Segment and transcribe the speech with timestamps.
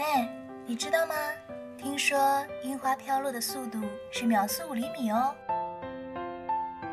[0.00, 0.26] 哎，
[0.64, 1.14] 你知道吗？
[1.76, 2.18] 听说
[2.62, 3.78] 樱花飘落的速度
[4.10, 5.34] 是秒速五厘米哦。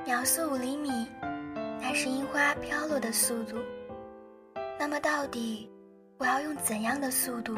[0.06, 1.08] 秒速五厘米，
[1.80, 3.56] 那是樱花飘落的速度。
[4.78, 5.72] 那么到底
[6.18, 7.56] 我要用怎样的速度，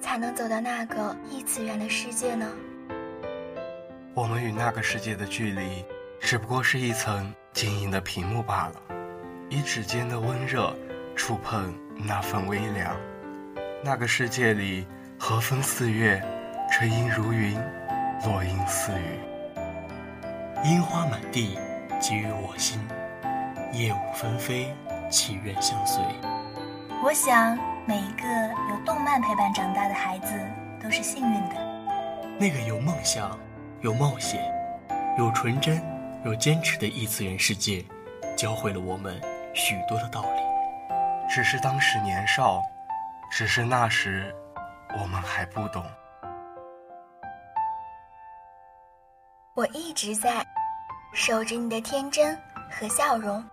[0.00, 2.50] 才能走到那个异次元的世界呢？
[4.12, 5.84] 我们与那个世界的距离，
[6.18, 8.82] 只不过是一层晶莹的屏幕罢了。
[9.50, 10.74] 以指尖的温热
[11.14, 12.96] 触碰那份微凉，
[13.84, 14.86] 那个世界里
[15.18, 16.18] 和风似月，
[16.72, 17.54] 春阴如云，
[18.24, 19.18] 落英似雨。
[20.64, 21.58] 樱花满地，
[22.00, 22.78] 给予我心；
[23.74, 24.74] 叶舞纷飞，
[25.10, 26.02] 祈愿相随。
[27.02, 28.24] 我想，每一个
[28.70, 30.32] 有动漫陪伴长大的孩子
[30.82, 31.54] 都是幸运的。
[32.38, 33.38] 那个有梦想、
[33.82, 34.40] 有冒险、
[35.18, 35.78] 有纯真、
[36.24, 37.84] 有坚持的异次元世界，
[38.34, 39.20] 教会了我们。
[39.52, 40.40] 许多的道理，
[41.28, 42.62] 只是当时年少，
[43.36, 44.32] 只是那时
[44.96, 45.84] 我们还不懂。
[49.56, 50.46] 我一直在
[51.12, 52.40] 守着你的天真
[52.70, 53.44] 和笑容。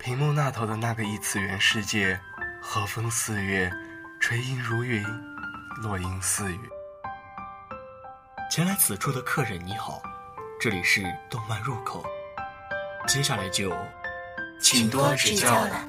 [0.00, 2.18] 屏幕那头的那个异次元世界，
[2.60, 3.70] 和风四月，
[4.20, 5.04] 垂樱如云，
[5.80, 6.68] 落英似雨。
[8.50, 10.02] 前来此处的客人你好，
[10.60, 12.04] 这里是动漫入口，
[13.06, 13.72] 接下来就。
[14.60, 15.88] 请多指教了。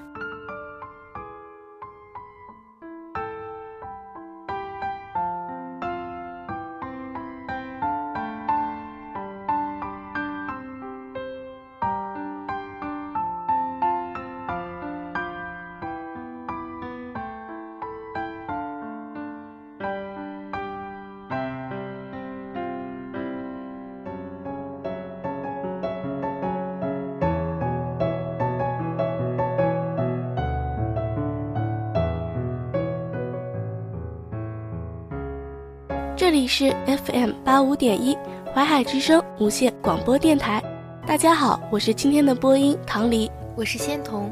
[36.23, 38.17] 这里是 FM 八五点一
[38.55, 40.63] 淮海之声无线广播电台，
[41.05, 44.31] 大家好，我是今天的播音唐黎，我是仙童。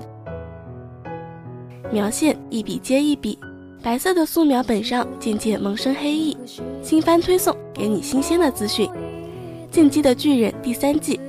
[1.91, 3.37] 描线一笔接一笔，
[3.83, 6.37] 白色的素描本上渐渐萌生黑意。
[6.81, 8.87] 新番推送，给你新鲜的资讯。
[9.69, 11.19] 《进击的巨人》第三季，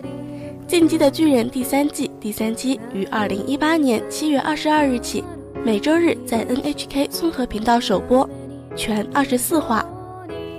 [0.69, 5.25] 《进击的巨人》第三季第三期于二零一八年七月二十二日起，
[5.65, 8.31] 每周日在 NHK 综合频道首播，
[8.77, 9.85] 全二十四话。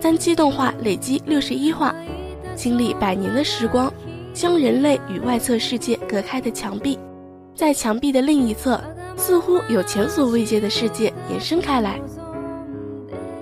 [0.04, 1.96] 三期动画累积六十一话，
[2.58, 3.90] 经历百年的时光，
[4.34, 7.00] 将人类与外侧世界隔开的墙壁，
[7.56, 8.78] 在墙壁的另一侧，
[9.16, 12.02] 似乎有前所未见的世界延伸开来。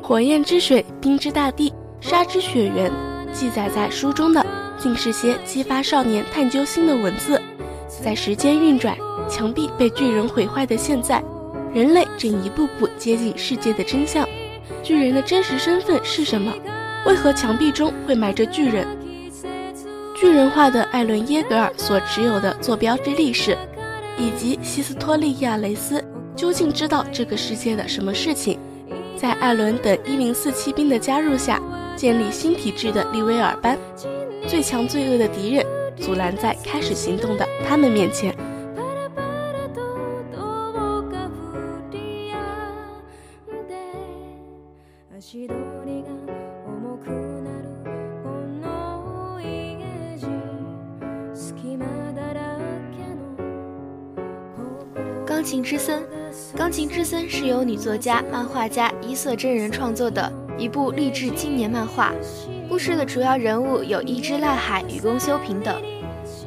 [0.04, 2.92] 火焰之水，冰之大地，沙之雪原，
[3.34, 4.46] 记载在书中的，
[4.78, 7.42] 竟是些激发少年探究心的文字。
[7.88, 8.96] 在时间运转，
[9.28, 11.24] 墙壁被巨人毁坏的现在，
[11.74, 14.30] 人类正一步步接近世界的真相。
[14.92, 16.54] 巨人的真实身份是什么？
[17.06, 18.86] 为何墙壁中会埋着巨人？
[20.14, 23.58] 巨人化的艾伦耶格尔所持有的坐标之历史，
[24.18, 26.04] 以及西斯托利亚雷斯
[26.36, 28.60] 究竟知道这个世界的什么事情？
[29.16, 31.58] 在艾伦等一零四骑兵的加入下，
[31.96, 33.78] 建立新体制的利威尔班，
[34.46, 35.66] 最强罪恶的敌人，
[36.02, 38.36] 阻拦在开始行动的他们面前。
[55.42, 56.04] 钢琴之森，
[56.56, 62.14] 钢琴之森是由女作家、漫画家伊色真人创作的一部励志青年漫画。
[62.70, 65.82] 故事的主要人物有伊之濑海与宫修平等。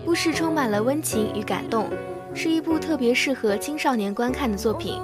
[0.05, 1.91] 故事充满了温情与感动，
[2.35, 5.03] 是一部特别适合青少年观看的作品。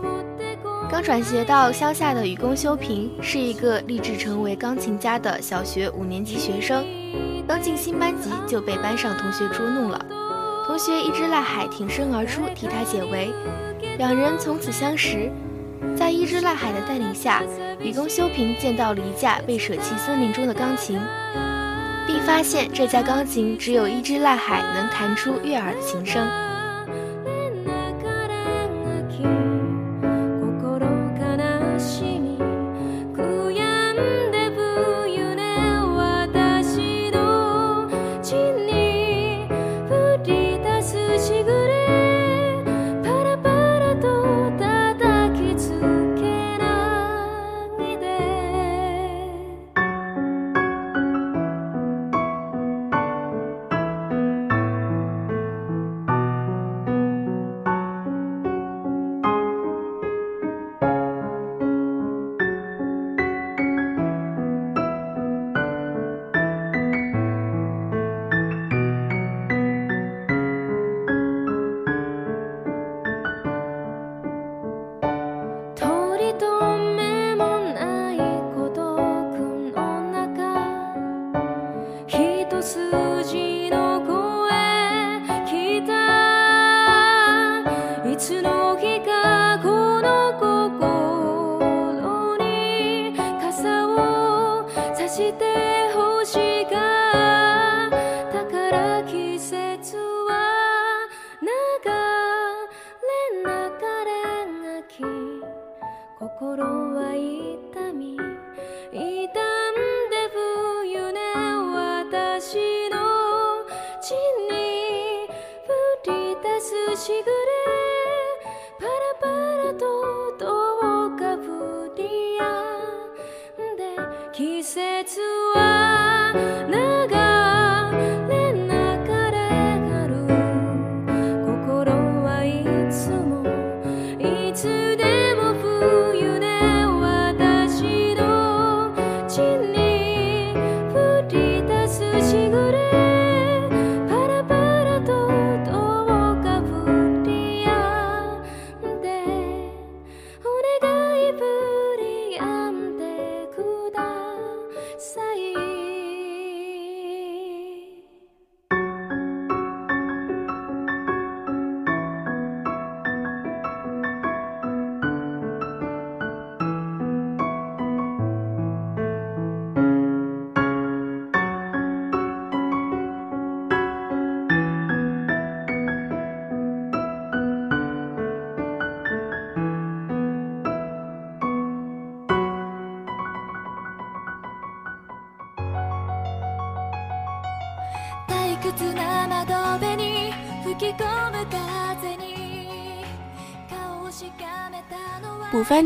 [0.89, 6.87] 刚转学到乡下的雨宫修平是一个立志成为钢琴家的小学五年级学生，
[7.45, 10.07] 刚进新班级就被班上同学捉弄了。
[10.82, 13.30] 同学伊之濑海挺身而出替他解围。
[13.98, 15.30] 两人从此相识，
[15.94, 17.42] 在一之濑海的带领下，
[17.82, 20.98] 雨宫修平见到了一架被舍弃森林中的钢琴，
[22.06, 26.27] 并发现这架钢琴只有一只濑海能弹出悦耳的琴声。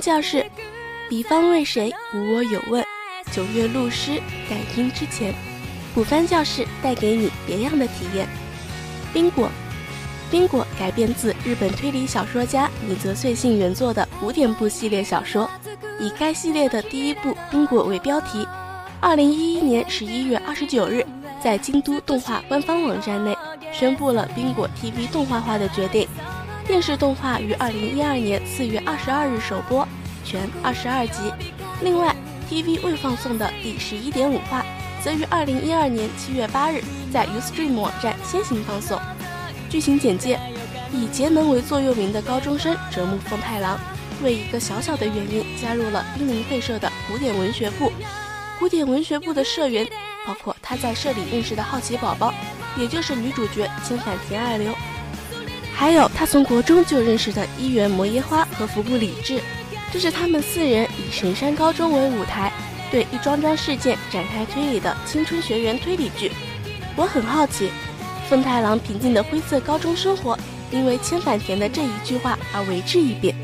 [0.00, 0.44] 教室，
[1.08, 1.93] 彼方为谁？
[2.14, 2.85] 无我有问。
[3.31, 5.35] 九月录诗，感应之前。
[5.94, 8.29] 补番教室带给你别样的体验。
[9.12, 9.49] 冰果，
[10.31, 15.49] 冰果改编自日本推理小说家米泽穗信原作的古典部系列小说，
[16.00, 18.46] 以该系列的第一部《冰果》为标题。
[19.00, 21.06] 二零一一年十一月二十九日，
[21.43, 23.37] 在京都动画官方网站内
[23.73, 26.08] 宣布了冰果 TV 动画化的决定。
[26.75, 29.87] 电视动画于二零一二年四月二十二日首播，
[30.25, 31.32] 全二十二集。
[31.82, 32.12] 另外
[32.50, 34.67] ，TV 未放送的第十一点五话，
[35.00, 36.82] 则于二零一二年七月八日
[37.12, 39.00] 在 Ustream 网站先行放送。
[39.71, 40.37] 剧情简介：
[40.93, 43.79] 以节能为座右铭的高中生折木奉太郎，
[44.20, 47.93] 为一个小小的原因加入了濒临废社的古典文学部。
[48.59, 49.87] 古典文学部的社员
[50.27, 52.35] 包括他在社里认识的好奇宝宝，
[52.77, 54.75] 也就是女主角千反田爱流。
[55.75, 59.41] 还有他从国中就认识的一原摩耶花和服部理智，
[59.93, 62.53] 这是他们四人以神山高中为舞台，
[62.91, 66.32] 对一桩桩事件展开推理的青春学园推理剧。
[66.97, 67.71] 我很好奇，
[68.31, 70.39] 凤太郎平静的灰色高中生活，
[70.70, 73.34] 因为千反田的这一句话而为之一变。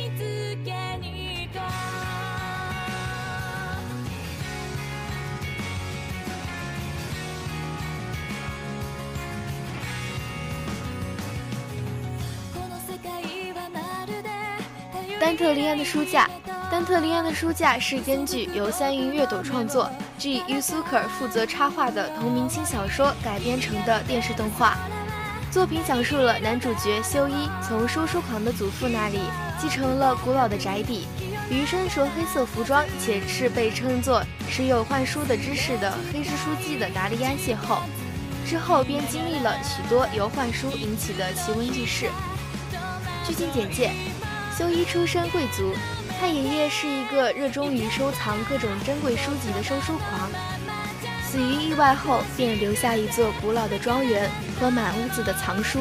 [15.50, 16.30] 特利安的书架，
[16.70, 20.42] 丹特利安的书架是根据由三云月斗创作，G.
[20.42, 24.76] Usuker 负责插画的同名轻小说改编成的电视动画。
[25.50, 29.18] 作品讲述了男主角修一从书书狂的祖父那里
[29.60, 31.08] 继承了古老的宅邸，
[31.50, 37.80] 与身着黑色服装且是被称作持有幻书的知识的黑之书记的达利安邂逅，
[38.46, 42.08] 之后便经历了许多由幻书引起的奇闻异事。
[43.26, 43.90] 剧情简介。
[44.60, 45.74] 修一出身贵族，
[46.20, 50.30] 他爷爷是一个热衷于收藏各种珍贵书籍的收书狂。
[51.26, 54.28] 死于意外后，便留下一座古老的庄园
[54.60, 55.80] 和满屋子的藏书。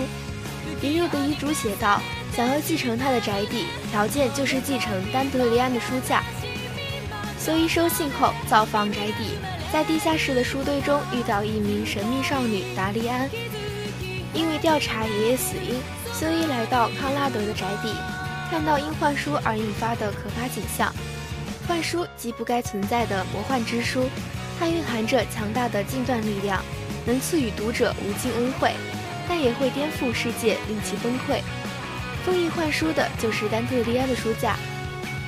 [0.81, 2.01] 爷爷的遗嘱写道：
[2.33, 6.23] 想要继承他的宅邸，条件就是继承丹德利安的书架。
[7.37, 9.35] 修一收信后，造访宅邸，
[9.73, 13.29] 在地下室的书堆中遇到一名神秘少女达利安。
[14.33, 15.75] 因为调查爷爷死因，
[16.17, 17.93] 修一来到康拉德的宅邸。
[18.49, 20.91] 看到因幻书而引发的可怕景象，
[21.67, 24.09] 幻书即不该存在的魔幻之书，
[24.59, 26.63] 它蕴含着强大的禁断力量，
[27.05, 28.73] 能赐予读者无尽恩惠，
[29.27, 31.41] 但也会颠覆世界，令其崩溃。
[32.25, 34.55] 封印幻书的就是丹特利安的书架。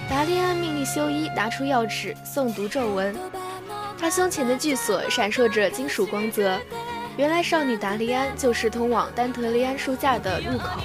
[0.10, 3.16] 达利安命令修一拿出钥匙诵读咒文，
[4.00, 6.60] 他胸前的巨锁闪烁着金属光泽，
[7.18, 10.82] 原来少女达利安就是通往丹特利安书架的入口。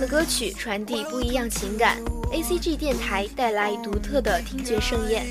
[0.00, 1.98] 的歌曲传递不一样情感
[2.32, 5.26] ，A C G 电台带来独特的听觉盛宴。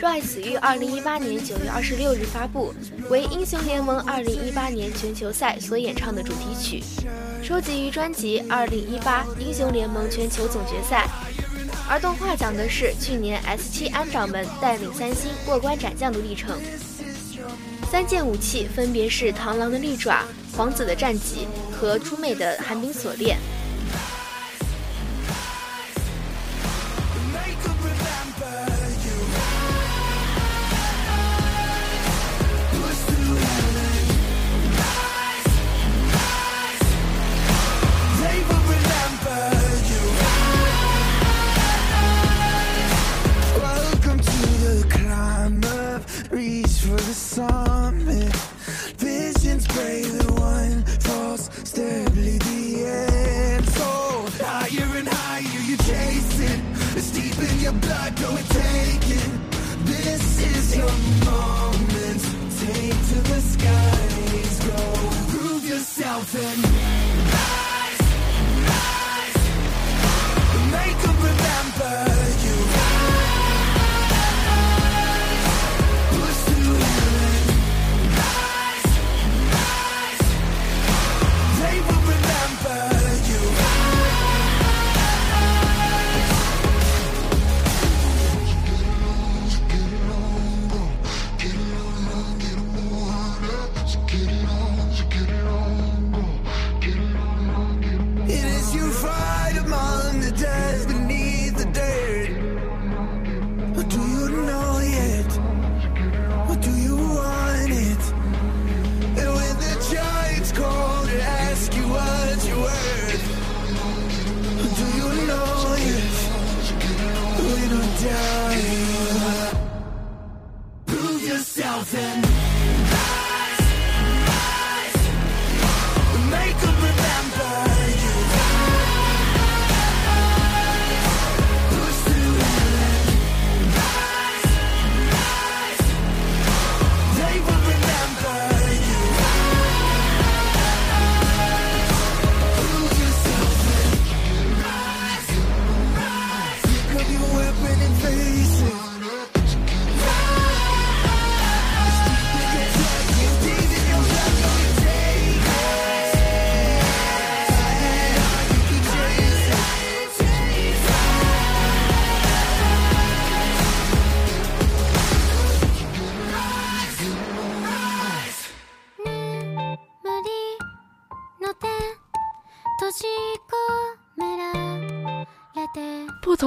[0.00, 2.72] Rise 于二零一八年九月二十六日发布，
[3.10, 6.82] 为英雄联盟二零一八年全球赛所演唱的主题曲，
[7.42, 11.08] 收集于专辑二零一八英雄联盟全球总决赛。
[11.88, 16.56] 而动画讲的是去年 S 七安掌门带领三星过关斩将的历程。
[17.90, 20.24] 三件武器分别是螳螂的利爪、
[20.56, 23.36] 皇子的战戟和出妹的寒冰锁链。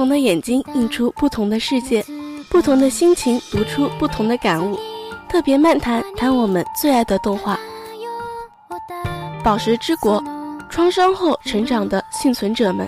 [0.04, 2.04] 同的眼睛映出不同的世界，
[2.50, 4.78] 不同的心情读出不同的感悟。
[5.30, 7.58] 特别漫谈谈我们最爱的动画
[9.42, 10.20] 《宝石之国》，
[10.68, 12.86] 创伤后成长的幸存者们，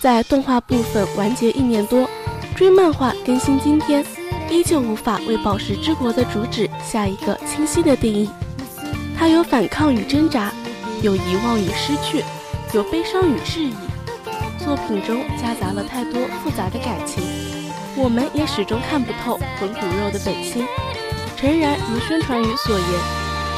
[0.00, 2.08] 在动画部分完结一年多，
[2.54, 4.06] 追漫画更新今天，
[4.48, 8.30] 依旧无法为《宝石之国》的主旨下一个清晰的定义。
[9.18, 10.52] 它有反抗与挣扎，
[11.02, 12.22] 有遗忘与失去，
[12.74, 13.74] 有悲伤与质疑。
[14.72, 17.22] 作品中夹杂了太多复杂的感情，
[17.94, 20.64] 我们也始终看不透魂骨肉的本心。
[21.36, 22.88] 诚然，如宣传语所言，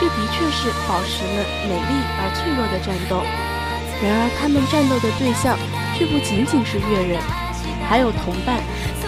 [0.01, 3.23] 这的确是宝石们美丽而脆弱的战斗。
[4.03, 5.55] 然而，他们战斗的对象
[5.95, 7.23] 却不仅仅是月人，
[7.87, 8.59] 还有同伴、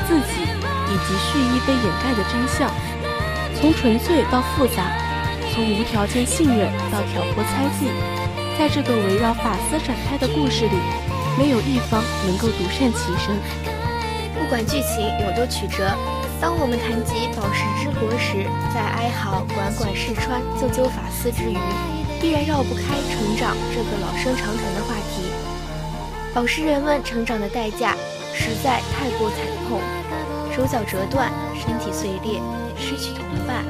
[0.07, 2.71] 自己以及蓄意被掩盖的真相。
[3.59, 4.95] 从纯粹到复杂，
[5.51, 7.91] 从无条件信任到挑拨猜忌，
[8.57, 10.79] 在这个围绕法斯展开的故事里。
[11.39, 13.37] 没有一方能够独善其身。
[14.35, 15.95] 不管剧情有多曲折，
[16.41, 21.57] 当我们谈及宝石之国时，在哀嚎管管世川救救法司之余，
[22.21, 25.29] 必然绕不开成长这个老生常谈的话题。
[26.35, 27.97] 宝石人们成长的代价
[28.35, 29.81] 实在太过惨痛：
[30.55, 32.41] 手脚折断，身体碎裂，
[32.77, 33.65] 失去同伴，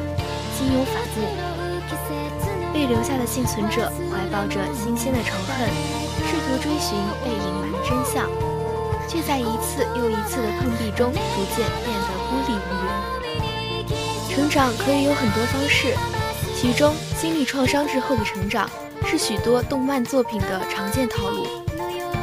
[0.54, 1.30] 心有反目。
[2.74, 3.90] 被留下的幸存者
[4.36, 5.66] 抱着新鲜的仇恨。
[6.28, 8.28] 试图追寻被隐瞒的真相，
[9.08, 14.28] 却在一次又一次的碰壁中逐渐变得孤立无援。
[14.28, 15.94] 成长可以有很多方式，
[16.54, 18.68] 其中经历创伤之后的成长
[19.06, 21.46] 是许多动漫作品的常见套路，《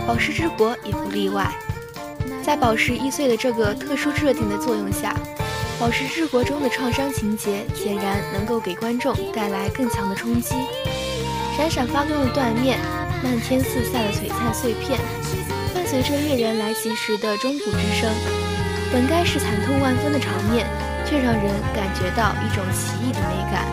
[0.05, 1.51] 宝石之国》也不例外。
[2.43, 5.15] 在宝石易碎的这个特殊设定的作用下，
[5.81, 10.53] 《宝石之国》中的创伤情节显然能够给观众带来更强的冲击。
[11.55, 12.79] 闪闪发光的缎面，
[13.23, 14.99] 漫天四散的璀璨碎片，
[15.71, 18.09] 伴随着猎人来袭时的钟鼓之声，
[18.91, 20.65] 本该是惨痛万分的场面，
[21.05, 21.45] 却让人
[21.75, 23.69] 感觉到一种奇异的美感。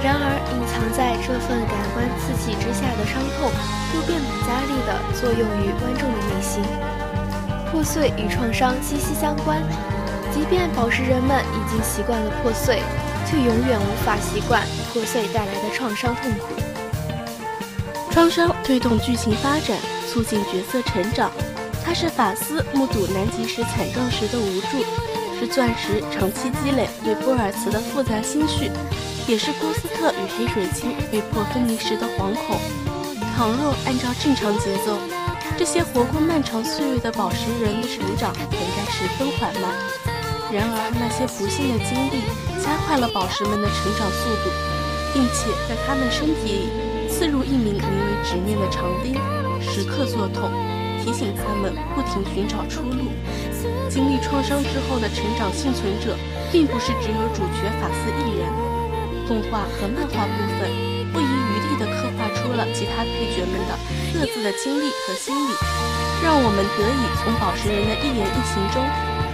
[0.00, 3.50] 然而，隐藏在这份感官刺激之下的伤痛，
[3.96, 6.62] 又变本加厉地作用于观众的内心。
[7.68, 9.58] 破碎与创伤息息相关，
[10.32, 12.80] 即便宝石人们已经习惯了破碎。
[13.28, 16.54] 却永远无法习惯破碎带来的创伤痛苦。
[18.10, 19.76] 创伤推动剧情发展，
[20.08, 21.30] 促进角色成长。
[21.84, 24.84] 它是法斯目睹南极时惨状时的无助，
[25.38, 28.70] 是钻石长期积累对波尔茨的复杂心绪，
[29.26, 32.58] 也是郭斯特与黑水晶被迫分离时的惶恐。
[33.36, 34.98] 倘若按照正常节奏，
[35.56, 39.70] 这些活过漫长岁月的宝石人的成长本该十分缓慢。
[40.52, 42.47] 然而那些不幸的经历。
[42.62, 44.50] 加快了宝石们的成长速度，
[45.14, 49.14] 并且在他们身体里刺入一名名为执念的长钉，
[49.60, 50.50] 时刻作痛，
[51.02, 53.08] 提醒他们不停寻找出路。
[53.88, 56.16] 经历创伤之后的成长幸存者，
[56.52, 58.46] 并不是只有主角法斯一人。
[59.26, 60.68] 动画和漫画部分
[61.12, 63.76] 不遗余力地刻画出了其他配角们的
[64.12, 65.52] 各自的经历和心理，
[66.22, 68.84] 让我们得以从宝石人的一言一行中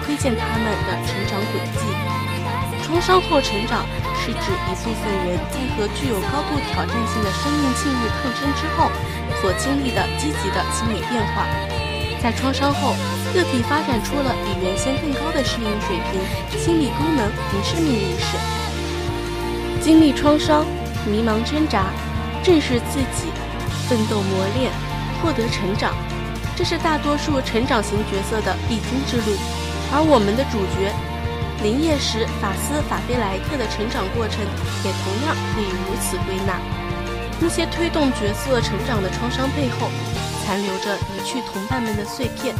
[0.04, 2.43] 窥见他们的成长轨迹。
[2.84, 8.90] 创伤后成长是指一部分人在和具有高度挑战性的生命境遇抗争之后
[9.40, 11.46] 所经历的积极的心理变化。
[12.22, 12.94] 在创伤后，
[13.32, 18.36] 个体发展出了比原先更高的适应水平、心理功能和生命意识。
[19.82, 20.64] 经历创伤、
[21.06, 21.86] 迷茫挣扎、
[22.42, 23.28] 正视自己、
[23.88, 24.70] 奋斗磨练、
[25.22, 25.94] 获得成长，
[26.54, 29.36] 这是大多数成长型角色的必经之路。
[29.92, 30.92] 而我们的主角。
[31.64, 34.38] 临夜时，法斯法菲莱特的成长过程
[34.84, 36.60] 也同样可以如此归纳。
[37.40, 39.88] 那些推动角色成长的创伤背后，
[40.44, 42.54] 残留着离去同伴们的碎片，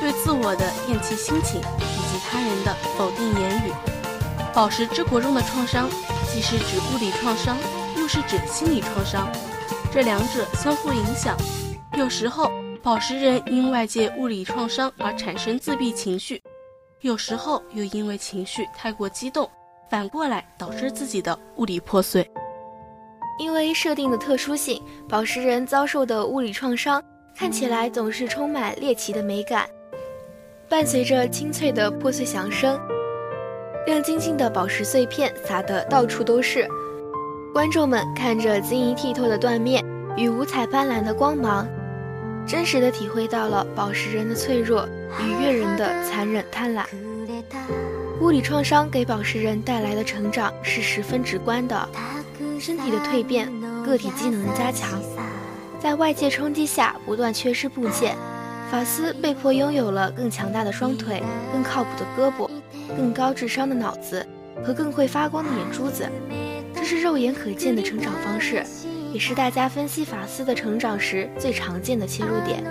[0.00, 3.72] 对自我的厌弃心情，以及他人的否定言语。
[4.54, 5.86] 宝石之国中的创伤，
[6.32, 7.54] 既是指物理创伤，
[7.98, 9.28] 又是指心理创伤，
[9.92, 11.36] 这两者相互影响。
[11.98, 12.50] 有时候，
[12.82, 16.42] 宝石人因外界物理创伤而产生自闭情绪。
[17.00, 19.48] 有时候又因为情绪太过激动，
[19.88, 22.28] 反过来导致自己的物理破碎。
[23.38, 27.00] 因为设定的特殊性，宝石人遭受的物理创伤
[27.36, 29.68] 看起来总是充满猎奇的美感，
[30.68, 32.76] 伴随着清脆的破碎响声，
[33.86, 36.66] 亮晶晶的宝石碎片撒得到处都是。
[37.54, 39.84] 观众们看着晶莹剔透的断面
[40.16, 41.64] 与五彩斑斓的光芒。
[42.44, 44.88] 真实的体会到了宝石人的脆弱
[45.20, 46.84] 与悦人的残忍贪婪。
[48.20, 51.88] 物理创伤给宝石人带来的成长是十分直观的，
[52.58, 53.48] 身体的蜕变，
[53.84, 55.00] 个体机能的加强，
[55.78, 58.16] 在外界冲击下不断缺失部件，
[58.70, 62.50] 法斯被迫拥有了更强大的双腿、更靠谱的胳膊、
[62.96, 64.26] 更高智商的脑子
[64.64, 66.08] 和更会发光的眼珠子，
[66.74, 68.64] 这是肉眼可见的成长方式。
[69.10, 72.62] 也是大家分析法斯的成长时最常见的切入点。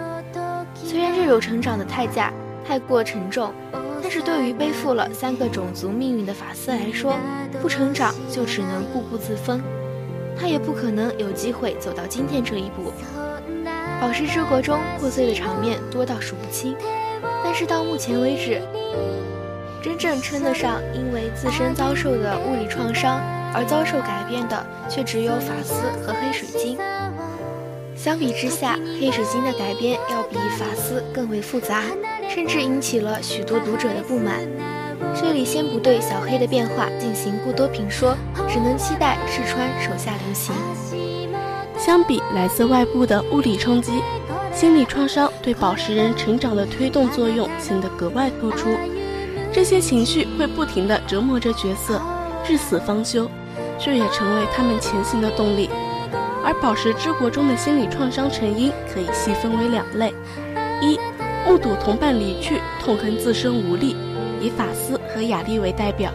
[0.87, 2.31] 虽然这种成长的代价
[2.65, 3.53] 太过沉重，
[4.01, 7.13] 但是对于背负了三个种族命运的法斯来说，
[7.61, 9.61] 不成长就只能固步自封，
[10.39, 12.93] 他也不可能有机会走到今天这一步。
[13.99, 16.73] 宝石之国中破碎的场面多到数不清，
[17.43, 18.61] 但是到目前为止，
[19.83, 23.19] 真正称得上因为自身遭受的物理创伤。
[23.53, 25.73] 而遭受改变的却只有法斯
[26.03, 26.77] 和黑水晶。
[28.07, 31.83] 相比之下，黑水晶的改编要比法斯更为复杂，
[32.29, 34.47] 甚至引起了许多读者的不满。
[35.13, 38.15] 这里先不对小黑的变化进行过多评说，
[38.47, 40.55] 只能期待试川手下留情。
[41.77, 44.01] 相比来自外部的物理冲击，
[44.53, 48.69] 心理创伤对宝石人成长的推动作用显得格外突出。
[49.51, 52.01] 这些情绪会不停地折磨着角色。
[52.41, 53.29] 至死方休，
[53.77, 55.69] 这也成为他们前行的动力。
[56.47, 60.13] 而宝石之国中的心理创伤成因可以细分为两类：
[60.81, 60.97] 一、
[61.45, 63.97] 目睹同伴离去，痛恨自身无力，
[64.39, 66.09] 以法斯和雅丽为代表；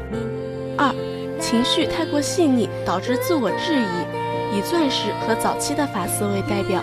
[0.78, 0.90] 二、
[1.38, 6.82] 情绪太过细腻，导致自我质疑，以钻石和早期的法斯为代表。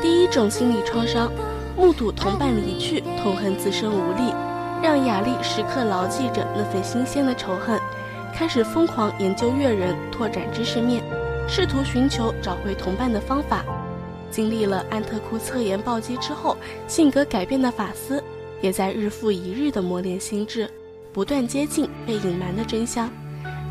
[0.00, 1.28] 第一种心理创伤，
[1.76, 4.32] 目睹同伴离去，痛恨自身无力，
[4.80, 7.80] 让雅丽时刻牢记着那份新鲜的仇恨。
[8.32, 11.02] 开始疯狂研究月人，拓展知识面，
[11.52, 13.64] 试图寻求找回同伴的方法。
[14.30, 18.22] 经历了安特库测验暴击之后，性格改变的法斯，
[18.62, 20.70] 也在日复一日的磨练心智，
[21.12, 23.10] 不断接近被隐瞒的真相。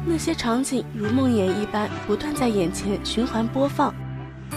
[0.06, 3.96] 那些场景如梦魇一般不断在眼前循环播放。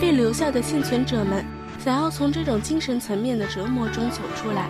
[0.00, 1.44] 被留下的幸存者们
[1.78, 4.68] 想要从这种精神层面的折磨中走出来，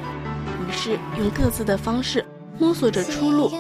[0.68, 2.22] 于是用各自的方式
[2.58, 3.50] 摸索着出路。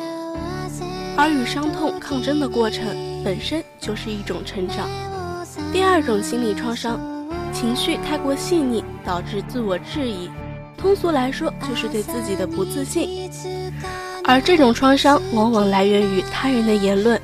[1.22, 2.84] 而与伤痛抗争的过程
[3.24, 4.88] 本身就是一种成长。
[5.72, 6.98] 第二种心理创伤，
[7.52, 10.28] 情绪太过细腻导致自我质疑，
[10.76, 13.30] 通俗来说就是对自己的不自信。
[14.24, 17.20] 而这种创伤往往来源于他人的言论，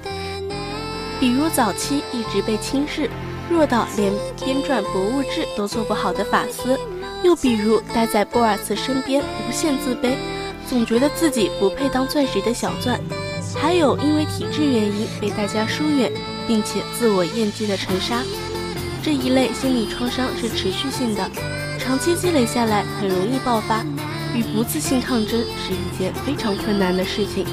[1.19, 3.11] 比如早期一直被轻视、
[3.51, 6.79] 弱到连编撰博物志都做不好的法斯，
[7.25, 10.15] 又比如待在波尔茨身边无限自卑，
[10.69, 13.01] 总觉得自己不配当钻石的小钻。
[13.61, 16.11] 还有因为体质原因被大家疏远，
[16.47, 18.23] 并且自我厌弃的陈沙，
[19.03, 21.29] 这一类心理创伤是持续性的，
[21.79, 23.85] 长期积累下来很容易爆发。
[24.35, 27.45] 与不自信抗争是一件非常困难的事情，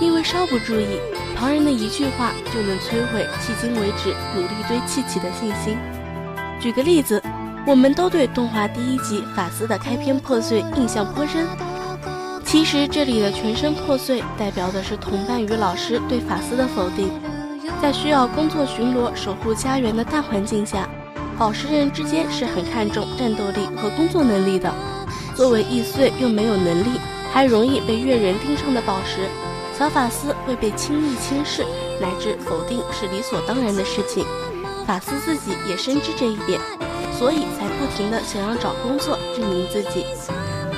[0.00, 0.98] 因为稍不注意，
[1.36, 5.76] 旁人的一句话就能摧毁迄今为止努力堆砌起的信心。
[6.58, 7.22] 举个例子，
[7.66, 11.46] 我们都对动画第一集法斯的开篇破碎印象颇深。
[12.54, 17.10] 其实这里的全身破碎，代表的是同伴与老师对法斯的否定。
[17.82, 20.88] 在需要工作巡逻、守护家园的大环境下，
[21.36, 24.72] 宝石人之间是很看重战斗力和工作能力的。
[25.34, 27.00] 作为易碎又没有能力，
[27.32, 29.28] 还容易被月人盯上的宝石，
[29.76, 31.64] 小法斯会被轻易轻视
[32.00, 34.24] 乃至否定是理所当然的事情。
[34.86, 36.60] 法斯自己也深知这一点，
[37.18, 40.06] 所以才不停的想要找工作证明自己。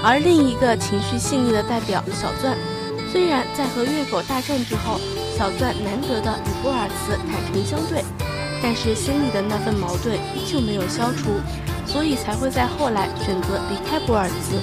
[0.09, 2.57] 而另一个情绪细腻的代表小钻，
[3.11, 5.01] 虽然在和月狗大战之后，
[5.37, 8.05] 小钻难得的与波尔茨坦诚相对，
[8.63, 11.41] 但是心里的那份矛盾依旧没有消除，
[11.85, 14.63] 所以才会在后来选择离开波尔茨。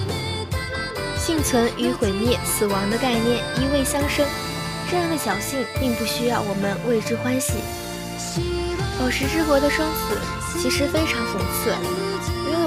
[1.17, 4.25] 幸存与毁灭、死亡的概念一味相生，
[4.89, 7.55] 这样的侥幸并不需要我们为之欢喜。
[8.97, 12.02] 宝石之国的生死其实非常讽刺。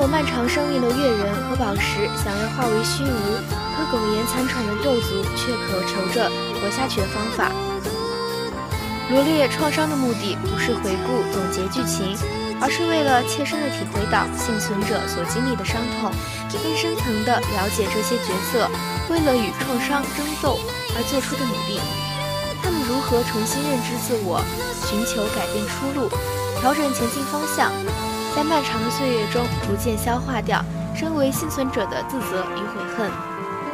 [0.06, 3.26] 漫长生命的月人和宝石，想要化为虚无，
[3.76, 7.50] 可苟延残喘的斗族却渴求着活下去的方法。
[9.10, 12.16] 罗列创伤的目的不是回顾总结剧情，
[12.60, 16.10] 而是为了切身的体会到幸存者所经历的伤痛，
[16.62, 18.66] 更深层的了解这些角色
[19.08, 20.58] 为了与创伤争斗
[20.96, 21.78] 而做出的努力。
[22.62, 24.42] 他们如何重新认知自我，
[24.90, 26.10] 寻求改变出路，
[26.60, 27.70] 调整前进方向？
[28.36, 30.62] 在漫长的岁月中，逐渐消化掉
[30.94, 33.10] 身为幸存者的自责与悔恨，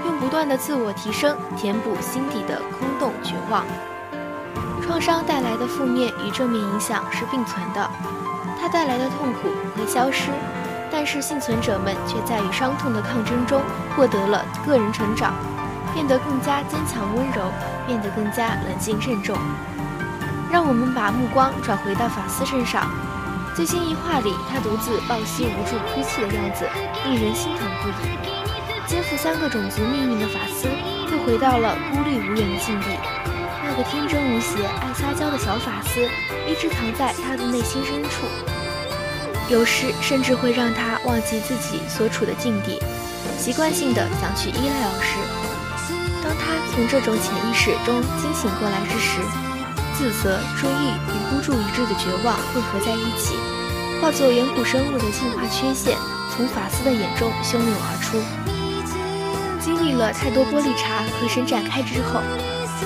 [0.07, 3.64] 用不断的自我提升填补心底的空洞绝望。
[4.81, 7.90] 创伤带来的负面与正面影响是并存的，
[8.61, 10.31] 它带来的痛苦会消失，
[10.92, 13.61] 但是幸存者们却在与伤痛的抗争中
[13.96, 15.35] 获得了个人成长，
[15.92, 17.51] 变得更加坚强温柔，
[17.85, 19.37] 变得更加冷静慎重。
[20.53, 22.87] 让我们把目光转回到法斯身上。
[23.55, 26.67] 最新一话里，他独自抱膝无助哭泣的样子，
[27.05, 27.93] 令人心疼不已。
[28.87, 30.69] 肩负三个种族命运的法斯，
[31.12, 32.88] 又回到了孤立无援的境地。
[33.65, 36.01] 那个天真无邪、爱撒娇的小法斯，
[36.49, 38.27] 一直藏在他的内心深处，
[39.49, 42.81] 有时甚至会让他忘记自己所处的境地，
[43.38, 45.19] 习惯性的想去依赖老师。
[46.25, 49.21] 当他从这种潜意识中惊醒过来之时，
[50.03, 53.37] 自责、追忆与孤注一掷的绝望混合在一起，
[54.01, 55.97] 化作远古生物的进化缺陷，
[56.35, 58.19] 从法斯的眼中汹涌而出。
[59.62, 62.19] 经历了太多玻璃碴和神展开之后，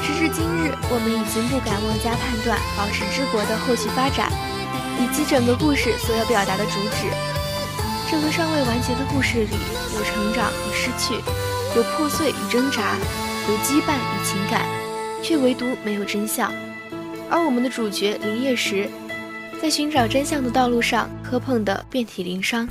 [0.04, 4.28] 时至今日，我们已经不敢妄加判断宝石之国的后续发展，
[5.00, 7.08] 以及整个故事所要表达的主旨。
[8.12, 9.56] 这个尚未完结的故事里，
[9.96, 11.16] 有成长与失去，
[11.74, 12.92] 有破碎与挣扎，
[13.48, 14.68] 有羁绊与情感，
[15.22, 16.52] 却唯独没有真相。
[17.28, 18.88] 而我们的主角林叶石，
[19.60, 22.68] 在寻找真相的道路上磕碰得遍体鳞伤。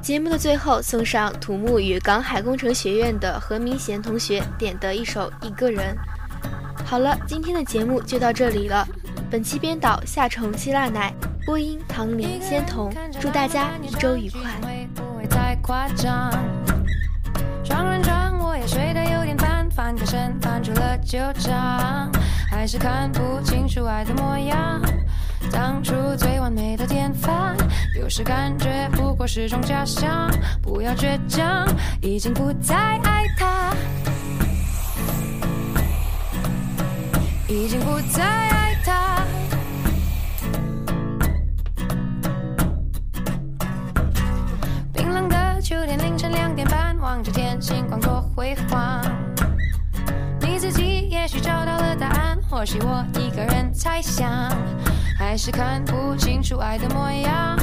[0.00, 5.94] 节目的最后，送上土木与港海工程学院的何明贤同学点的一首《一个人》。
[6.86, 8.86] 好了，今天的节目就到这里了。
[9.30, 11.14] 本期编导夏虫希腊奶，
[11.46, 14.58] 播音唐林仙童，祝大家一周愉快。
[19.80, 22.12] 翻个身，翻出了旧账，
[22.50, 24.78] 还是看不清楚爱的模样。
[25.50, 27.56] 当初最完美的典范，
[27.98, 30.30] 有时感觉不过是种假象。
[30.60, 31.66] 不要倔强，
[32.02, 33.74] 已经不再爱他，
[37.48, 39.24] 已经不再爱他。
[44.92, 47.79] 冰冷的秋天凌晨两点半，望着天，星
[52.60, 54.54] 或许我一个人猜想，
[55.18, 57.58] 还是看不清楚爱的模样。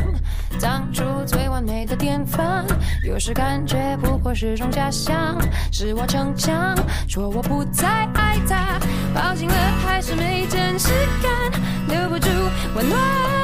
[0.59, 2.65] 当初最完美的典范，
[3.05, 5.39] 有时感觉不过是种假象。
[5.71, 6.75] 是我逞强，
[7.07, 8.79] 说我不再爱他，
[9.13, 9.55] 抱紧了
[9.85, 10.89] 还是没真实
[11.21, 12.27] 感，留不住
[12.73, 13.36] 温暖。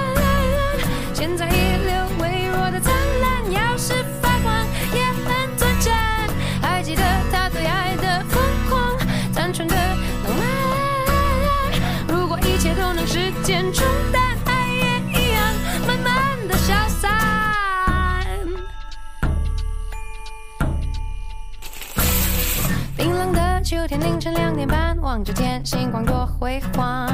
[23.73, 27.09] 秋天凌晨两点半，望着天，星光多辉煌。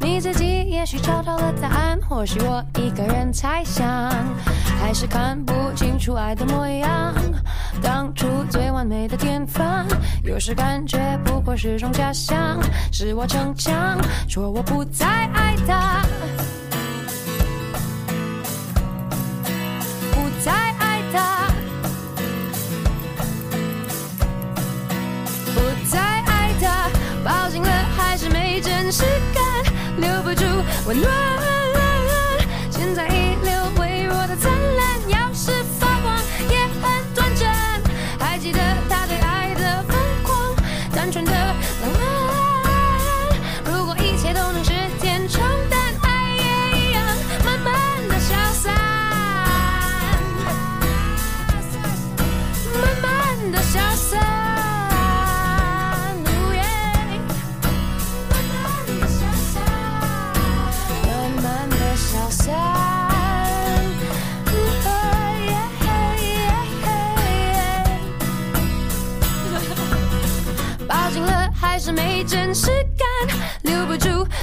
[0.00, 3.86] 你自己也许找到了答案，或许我一个人猜想，
[4.80, 7.14] 还是看不清楚爱的模样。
[7.80, 9.86] 当初最完美的典范，
[10.24, 12.60] 有时感觉不过是种假象。
[12.90, 16.02] 是我逞强，说我不再爱他，
[30.90, 31.59] 不住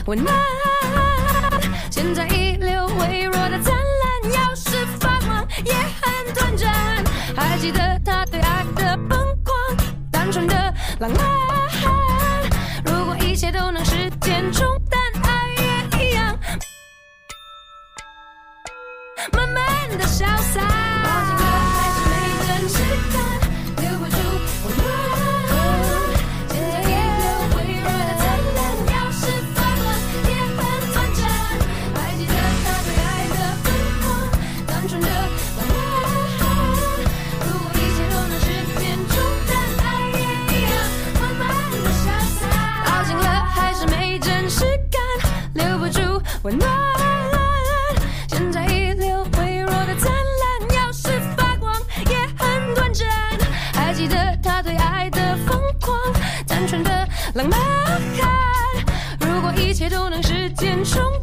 [0.07, 0.33] 温暖。
[1.91, 7.03] 现在遗留微弱的灿烂，要是发光也很短暂。
[7.35, 7.96] 还记得
[46.47, 46.69] 温暖。
[48.29, 51.75] 现在遗留微弱的灿烂，要是发光
[52.09, 53.05] 也很短暂。
[53.73, 55.99] 还记得他对爱的疯狂，
[56.47, 57.59] 单纯的浪漫。
[59.19, 61.16] 如果一切都能时间重。